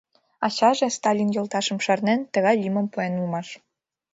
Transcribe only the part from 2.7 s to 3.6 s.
пуэн улмаш.